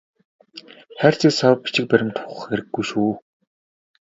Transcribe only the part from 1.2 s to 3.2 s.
сав бичиг баримт ухах хэрэггүй шүү.